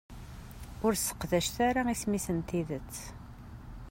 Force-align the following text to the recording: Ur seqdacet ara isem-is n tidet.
Ur 0.85 0.93
seqdacet 0.95 1.57
ara 1.67 1.81
isem-is 1.93 2.27
n 2.37 2.39
tidet. 2.47 2.93